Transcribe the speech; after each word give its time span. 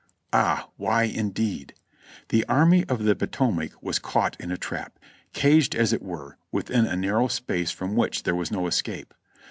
Ah, 0.33 0.67
why 0.77 1.03
indeed! 1.03 1.75
The 2.29 2.43
Army 2.45 2.83
of 2.89 3.03
the 3.03 3.15
Potomac 3.15 3.73
was 3.83 3.99
caught 3.99 4.35
in 4.41 4.49
a 4.51 4.57
trap, 4.57 4.97
caged 5.31 5.75
as 5.75 5.93
it 5.93 6.01
were, 6.01 6.37
within 6.51 6.87
a 6.87 6.95
narrow 6.97 7.27
space 7.27 7.69
from 7.69 7.95
which 7.95 8.23
there 8.23 8.33
was 8.33 8.49
no 8.49 8.65
escape. 8.65 9.13